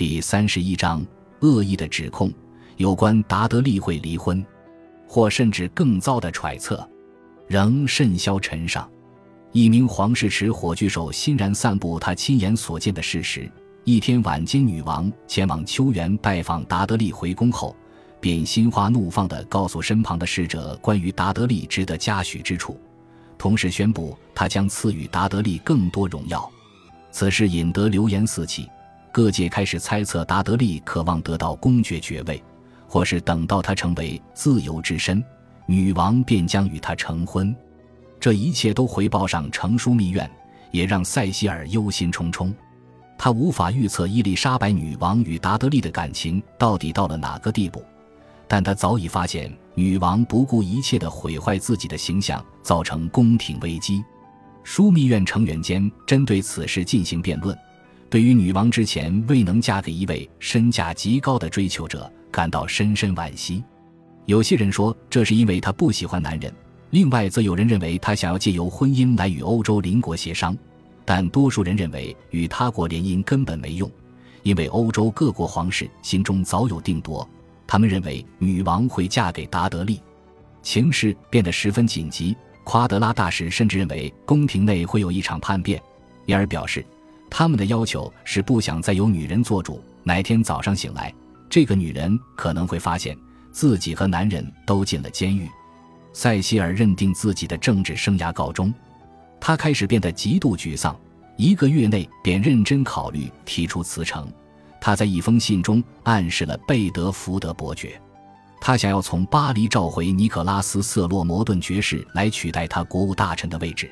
[0.00, 1.06] 第三十一章
[1.40, 2.32] 恶意的指控，
[2.78, 4.42] 有关达德利会离婚，
[5.06, 6.88] 或甚至更糟的揣测，
[7.46, 8.90] 仍甚嚣尘上。
[9.52, 13.46] 一名皇室持火炬手欣然散布他亲眼所见的事实。
[13.84, 17.76] 一天晚间，女王前往秋园拜访达德利回宫后，
[18.22, 22.80] 便心花怒放地告诉身旁的侍者关于达德利值得嘉许之处，
[23.36, 26.50] 同时宣布他将赐予达德利更多荣耀。
[27.10, 28.66] 此事引得流言四起，
[29.12, 32.42] 各界开始猜测达德利渴望得到公爵爵位，
[32.86, 35.22] 或是等到他成为自由之身，
[35.66, 37.54] 女王便将与他成婚。
[38.20, 40.30] 这一切都回报上成枢密院，
[40.70, 42.52] 也让塞西尔忧心忡忡。
[43.18, 47.84] 他无法预测伊丽莎白女王与达德利的感情到底到了哪个地步，
[48.46, 54.02] 但他早已发现女王不顾一切地毁坏自己的形象，造成宫廷危机。
[54.64, 57.56] 枢密院成员间针对此事进行辩论，
[58.10, 63.62] 对于女王之前未能嫁给一位身价极高的追求者感到深深惋惜。
[64.26, 66.52] 有些人说这是因为她不喜欢男人。
[66.90, 70.58] 另外，则有人认为她想要借由婚姻来与欧洲邻国协商，
[71.04, 73.88] 但多数人认为与他国联姻根本没用，
[74.42, 77.26] 因为欧洲各国皇室心中早有定夺。
[77.64, 80.00] 他们认为女王会嫁给达德利，
[80.62, 82.36] 情势变得十分紧急。
[82.64, 85.80] 夸德拉大使甚至认为宫廷内会有一场叛变，
[86.26, 86.84] 因而表示
[87.30, 89.82] 他们的要求是不想再有女人做主。
[90.02, 91.14] 哪天早上醒来，
[91.48, 93.16] 这个女人可能会发现
[93.52, 95.48] 自己和男人都进了监狱。
[96.12, 98.74] 塞西尔认定自己的政治生涯告终，
[99.40, 100.98] 他开始变得极度沮丧。
[101.36, 104.30] 一个月内便认真考虑提出辞呈。
[104.80, 108.00] 他在一封信中暗示了贝德福德伯爵，
[108.60, 113.90] 他想要从巴黎召回尼可拉斯·瑟洛摩顿爵士来取代他国务大臣的位置，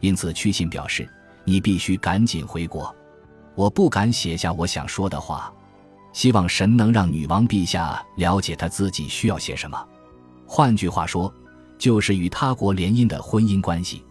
[0.00, 1.08] 因此去信表示
[1.48, 2.94] ：“你必须赶紧回国。”
[3.56, 5.52] 我不敢写下我想说的话，
[6.12, 9.88] 希望神能让女王陛下了解他自己需要写什么。
[10.46, 11.32] 换句话说。
[11.78, 14.02] 就是与他国联姻的婚姻关系，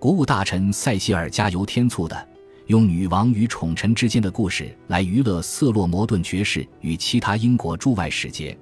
[0.00, 2.28] 国务大臣塞西尔加油添醋的
[2.66, 8.58] 用女王与宠臣之间的故事来娱乐瑟洛摩顿爵士与其他英国驻外使节，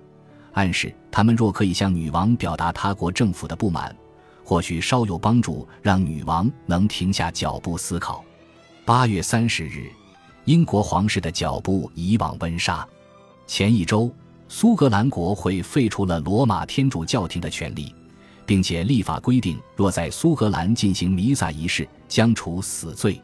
[0.53, 3.97] 暗示他们若可以向女王表达他国政府的不满，
[4.45, 8.25] 或许稍有帮助，让女王能停下脚步思考。
[8.85, 9.91] 八月三十日，
[10.45, 12.87] 英国皇室的脚步移往温莎。
[13.47, 14.13] 前一周，
[14.49, 17.95] 苏格兰国会废除了罗马天主教廷的权利。
[18.45, 23.21] 并且立法规定，若在苏格兰进行弥撒仪式，将处死罪。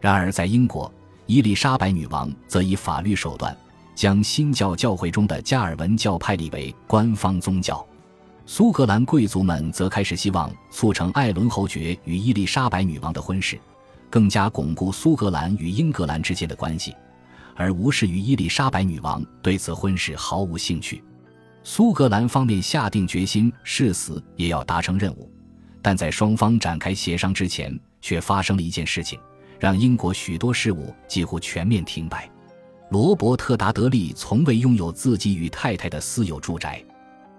[0.00, 0.92] 然而，在英国，
[1.26, 3.56] 伊丽莎白女王则以法律手段
[3.94, 7.84] 将新教教会中的加尔文教派立为官方宗教。
[8.52, 13.56] 苏格兰贵族们则开始希望促成艾伦侯爵与伊丽莎白女王的婚事，
[14.10, 16.92] 更加巩固苏格兰与英格兰之间的关系，
[17.54, 21.00] 而无视于伊丽莎白女王对此婚事毫无兴趣。
[21.62, 25.30] 苏格兰方面下定决心，誓死也要达成任务，
[25.80, 29.16] 但在双方展开协商之前，却发生了一件事情，
[29.60, 32.28] 让英国许多事务几乎全面停摆。
[32.90, 36.84] 罗伯特·达德利从未拥有自己与太太的私有住宅，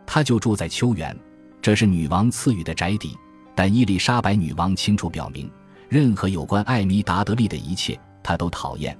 [0.05, 1.17] 他就住在秋园，
[1.61, 3.17] 这是女王赐予的宅邸。
[3.53, 5.49] 但伊丽莎白女王清楚表明，
[5.89, 8.97] 任何有关艾米·达德利的一切，她都讨厌，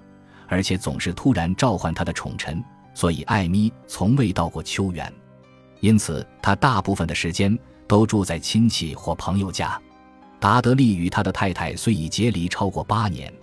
[0.48, 2.64] 而且总是突然召唤她的宠臣。
[2.94, 5.12] 所以，艾米从未到过秋园，
[5.80, 7.58] 因此他大部分的时间
[7.88, 9.80] 都住在亲戚或朋友家。
[10.42, 13.34] 达德利与他的太太虽已结离超过八年，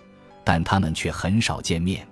[0.43, 2.07] 但他们却很少见面。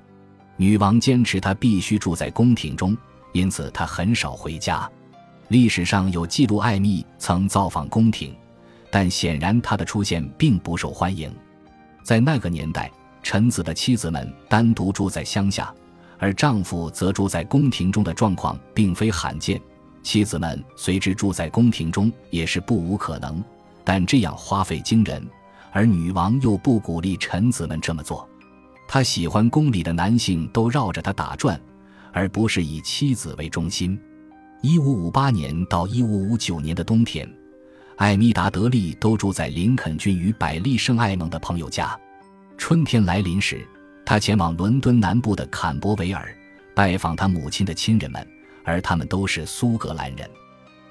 [0.56, 2.98] 女王坚持他必须住在宫廷中，
[3.34, 4.90] 因此他很少回家。
[5.50, 8.36] 历史上有记录艾蜜曾造访宫廷，
[8.92, 11.32] 但显然他的出现并不受欢迎。
[12.04, 12.92] 在那个年代，
[13.24, 15.74] 臣子的妻子们单独住在乡下。
[16.20, 19.62] 而丈夫则住在宫廷中的状况并非罕见，
[20.02, 23.44] 妻子们随之住在宫廷中也是不无可能，
[23.84, 25.24] 但这样花费惊人，
[25.72, 28.28] 而女王又不鼓励臣子们这么做。
[28.88, 31.62] 她喜欢宫里的男性都绕着她打转，
[32.12, 34.00] 而不是以妻子为中心。
[34.70, 37.26] 一五五八年到一五五九年的冬天，
[37.96, 41.98] 艾米达德利都住在林肯郡与百利圣艾蒙的朋友家。
[42.58, 43.66] 春天来临时。
[44.06, 46.36] 他前往伦敦南部的坎伯维尔，
[46.76, 48.28] 拜访他母亲的亲人们，
[48.66, 50.30] 而他们都是苏格兰人。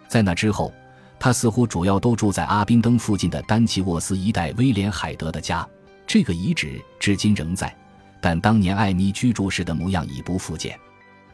[0.08, 0.72] 在那之后，
[1.20, 5.68] 他似乎主要都住在阿宾登附近的丹奇沃斯一带威廉海德的家。
[6.06, 7.76] 这个遗址至今仍在，
[8.22, 10.80] 但当年艾米居住时的模样已不复见。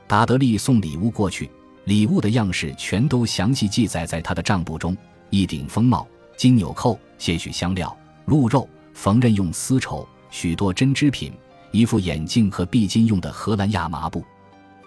[0.08, 1.48] 达德利送礼物过去，
[1.84, 4.96] 礼物的样式全都详细记载在他的账簿中：
[5.30, 6.06] 一顶风帽、
[6.36, 7.96] 金纽扣、些许香料、
[8.26, 11.32] 鹿肉、缝纫用丝绸、许多针织品。
[11.72, 14.22] 一副眼镜和碧金用的荷兰亚麻布。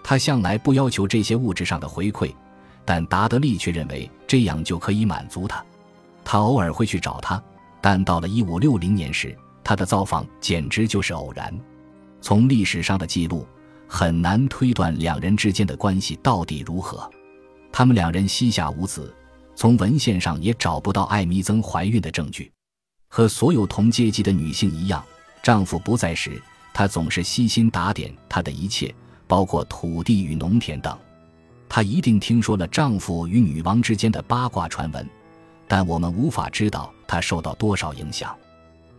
[0.04, 2.32] 他向来不要求这些物质上的回馈，
[2.84, 5.64] 但达德利却认为这样就可以满足他。
[6.24, 7.42] 他偶尔会去找他，
[7.80, 11.52] 但到了1560年时，他的造访简直就是偶然。
[12.20, 13.44] 从历史上的记录
[13.88, 17.08] 很难推断两人之间的关系到底如何。
[17.72, 19.14] 他们两人膝下无子，
[19.54, 22.50] 从文献上也找不到艾米曾怀孕的证据。
[23.08, 25.04] 和所有同阶级的女性一样，
[25.42, 26.42] 丈夫不在时，
[26.74, 28.94] 她总是悉心打点她的一切。
[29.28, 30.96] 包括土地与农田等，
[31.68, 35.04] 她一定听说了丈夫与女王之间的八卦传闻，
[35.66, 38.32] 但我们无法知道她受到多少影响。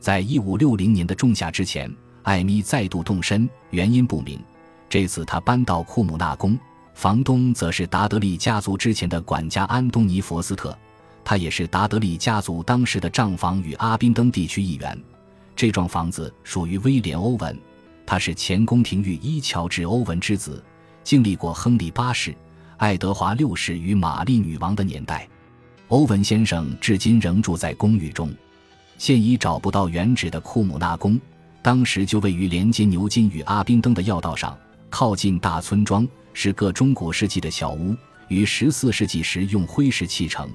[0.02, 1.90] 在一五六零年的仲夏之前，
[2.24, 4.38] 艾米再度动身，原因不明。
[4.90, 6.58] 这次他搬到库姆纳宫，
[6.94, 10.78] 房东则是达德利家族之前的管家安东尼·佛斯特，
[11.24, 14.98] 他也是达德利家族当时的账房与阿宾登地区议员。
[15.56, 17.58] 这幢房子属于威廉·欧文。
[18.06, 20.64] 他是前宫廷御医乔治·欧文之子，
[21.04, 22.34] 经历过亨利八世、
[22.78, 25.28] 爱德华六世与玛丽女王的年代。
[25.90, 28.34] 欧文先生至今仍住在公寓中。
[28.98, 31.20] 现已找不到原址的库姆纳宫，
[31.62, 34.58] 当时就位于连接牛津与阿宾登的要道上，
[34.90, 37.96] 靠近大村庄，是个中古世纪的小屋，
[38.28, 40.50] 于十四世纪时用灰石砌成。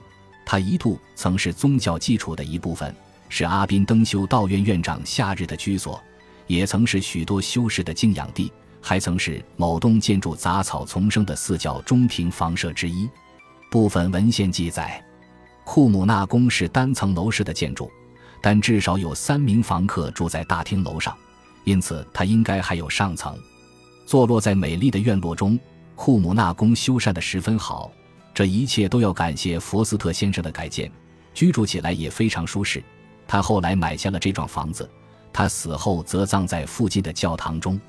[0.44, 2.94] 它一度曾是宗教基础的一部分，
[3.29, 6.00] 是阿宾登修道院院长夏日的居所。
[6.49, 13.08] 也曾是许多修士的敬仰地，还曾是某栋建筑杂草丛生的四角中庭房舍之一。
[13.70, 15.02] 部分文献记载，
[15.64, 17.90] 库姆纳宫是单层楼式的建筑，
[18.43, 21.17] 但至少有三名房客住在大厅楼上，
[21.64, 23.38] 因此它应该还有上层。
[24.12, 25.59] 坐落在美丽的院落中，
[25.94, 27.91] 库姆纳宫修缮的十分好，
[28.35, 30.93] 这一切都要感谢佛斯特先生的改建，
[31.32, 32.85] 居住起来也非常舒适。
[33.26, 34.87] 他后来买下了这幢房子。
[35.32, 37.81] 他死后则葬在附近的教堂中。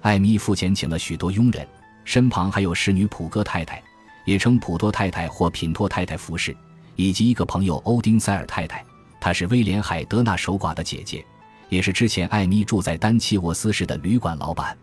[0.00, 1.68] 艾米付钱请了许多佣人，
[2.02, 3.82] 身旁还有侍女普戈太太，
[4.24, 6.56] 也称普托太太或品托太太服侍，
[6.96, 8.82] 以及一个朋友欧丁塞尔太太。
[9.20, 11.22] 她是威廉海德纳守寡的姐姐，
[11.68, 14.74] 也是之前艾米住在丹契沃斯市的旅馆老板。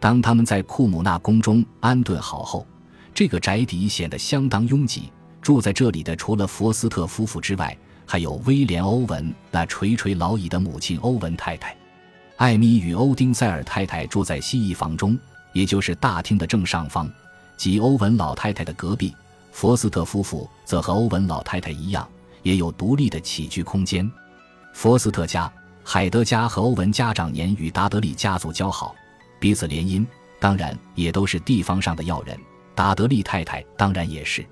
[0.00, 2.66] 当他们在库姆纳宫中安顿好后，
[3.14, 5.12] 这个宅邸显得相当拥挤。
[5.42, 7.76] 住在这里的除了佛斯特夫妇之外，
[8.06, 11.76] 还有威廉·欧文那垂垂老矣的母亲欧文太太，
[12.36, 15.18] 艾米与欧丁塞尔太太住在西翼房中，
[15.52, 17.10] 也就是大厅的正上方，
[17.56, 19.14] 即欧文老太太的隔壁。
[19.52, 22.06] 佛斯特夫妇则和欧文老太太一样，
[22.42, 24.10] 也有独立的起居空间。
[24.74, 25.50] 佛斯特家、
[25.82, 28.94] 海德家和欧文家长年与达德利家族交好，
[29.40, 30.06] 彼此联姻，
[30.38, 32.38] 当然也都是地方上的要人。
[32.76, 34.46] 达德利太太当然也是。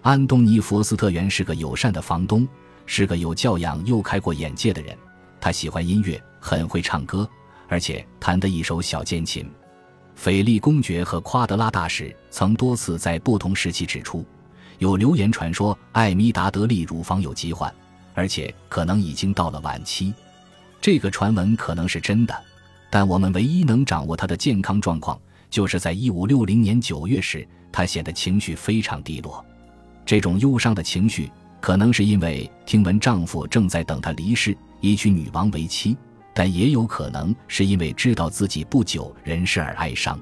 [0.00, 2.48] 安东尼·佛斯特原是个友善的房东。
[2.84, 4.98] 是个有教养又开过眼界的人，
[5.40, 7.26] 他喜欢音乐，很会唱歌，
[7.68, 9.48] 而且弹得一手小键琴。
[10.16, 14.26] 斐利公爵和夸德拉大使曾多次在不同时期指出，
[14.78, 17.72] 有流言传说艾米达德利乳房有疾患，
[18.14, 20.12] 而且可能已经到了晚期。
[20.80, 22.34] 这个传闻可能是真的，
[22.94, 25.18] 但我们唯一能掌握他的健康状况，
[25.48, 29.42] 就是在一五六零年九月时，他显得情绪非常低落。
[30.04, 31.30] 这种忧伤的情绪。
[31.58, 35.96] 可能是因为听闻丈夫正在等她离世，以娶女王为妻，
[36.34, 40.20] 但也有可能是因为知道自己不久人世而哀伤。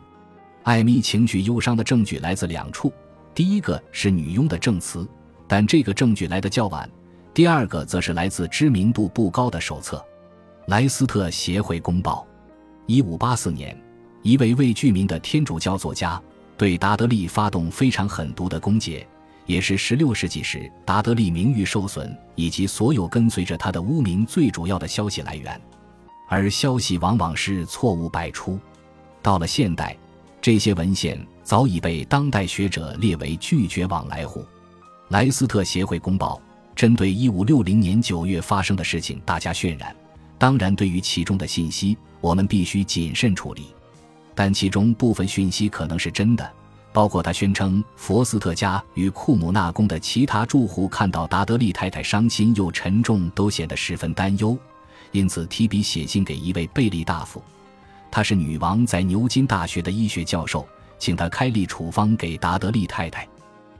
[0.64, 2.92] 艾米情绪忧伤的证据来自两处：
[3.34, 5.08] 第一个是女佣的证词，
[5.48, 6.86] 但这个证据来得较晚；
[7.32, 10.04] 第二个则是来自知名度不高的手册——
[10.68, 12.26] 莱斯特协会公报。
[12.86, 13.76] 一五八四年，
[14.22, 16.20] 一位未具名的天主教作家
[16.56, 19.04] 对达德利发动非常狠毒的攻讦。
[19.46, 25.60] 也是16世纪时达德利名誉受损以及所有跟随着他的污名最主要的消息来源，
[26.28, 28.60] 而消息往往是错误百出。
[29.22, 29.96] 到了现代，
[30.40, 34.44] 这些文献早已被当代学者列为拒绝往来户。
[35.08, 36.40] 莱斯特协会公报
[36.76, 39.96] 针对1560年9月发生的事情大加渲染，
[40.38, 43.68] 当然，对于其中的信息，我们必须谨慎处理，
[44.34, 46.50] 但其中部分讯息可能是真的。
[46.92, 54.58] 包括他宣称，佛斯特家与库姆纳宫的其他住户看到达德利太太伤心又沉重，都显得十分担忧，
[55.12, 57.40] 因此提笔写信给一位贝利大夫，
[58.10, 60.66] 他是女王在牛津大学的医学教授，
[60.98, 63.24] 请他开立处方给达德利太太。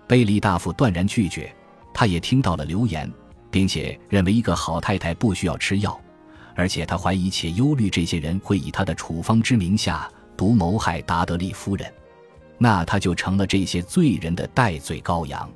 [0.07, 1.53] 贝利大夫断然拒绝，
[1.93, 3.13] 他也听到了流言，
[3.51, 6.01] 并且认为一个好太太不需要吃药，
[6.61, 11.91] 而且他怀疑且忧虑这些人会以他的处方之名下毒谋害达德利夫人。
[12.59, 15.51] 那他就成了这些罪人的代罪羔羊。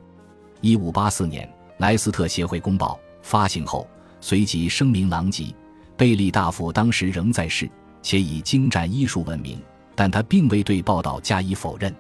[0.62, 1.46] 一五八四年，
[1.76, 3.86] 莱斯特协会公报发行后，
[4.18, 5.54] 随即声名狼藉。
[5.94, 7.68] 贝利大夫当时仍在世，
[8.00, 9.62] 且以精湛医术闻名，
[9.94, 11.94] 但他并未对报道加以否认。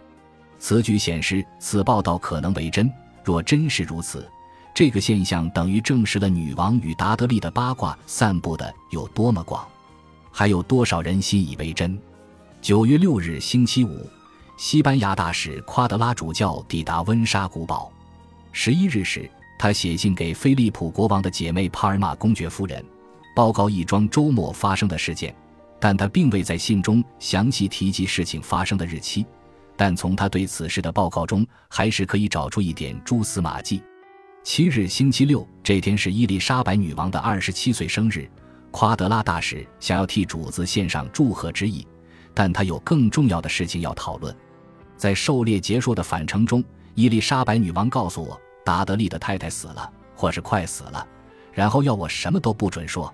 [0.58, 2.90] 此举显示此报道可能为真。
[3.22, 4.26] 若真是如此，
[4.74, 9.64] 这个现象等于证实了女王与达德利的八卦散布的有多么广。
[10.32, 11.96] 还有多少人信以为真？
[12.60, 14.04] 九月六日，星期五，
[14.56, 17.92] 西班牙大使夸德拉主教抵达温莎古堡。
[18.50, 22.84] 十一日时，他写信给菲利普国王的姐妹帕尔玛公爵夫人，
[23.36, 25.32] 报告一桩周末发生的事件，
[25.78, 29.24] 但他并未在信中详细提及事情发生的日期。
[29.76, 33.80] 但从他对此事的报告中，还是可以找出一点蛛丝马迹。
[34.44, 38.28] 七日，星期六，这天是伊丽莎白女王的二十七岁生日。
[38.70, 41.84] 夸德拉大使想要替主子献上祝贺之意，
[42.34, 44.36] 但他有更重要的事情要讨论。
[44.98, 46.62] 在狩猎结束的返程中，
[46.94, 51.04] 伊丽莎白女王告诉我，达德利的太太死了，或是快死了，
[51.50, 53.12] 然后要我什么都不准说。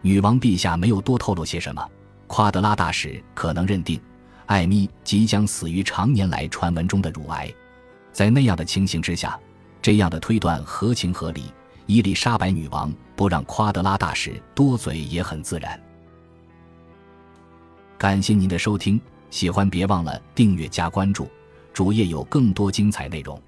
[0.00, 1.86] 女王陛下没有多透露些什么。
[2.26, 4.00] 夸德拉大使可能认定，
[4.46, 7.52] 艾米即将死于常年来传闻中的乳癌。
[8.10, 9.38] 在那样的情形之下，
[9.82, 11.52] 这样的推断合情合理。
[11.86, 15.78] 伊丽莎白女王不让夸德拉大使多嘴也很自然。
[17.98, 18.98] 感谢您的收听，
[19.30, 21.28] 喜欢别忘了订阅加关注，
[21.72, 23.38] 主页有更多精彩内容。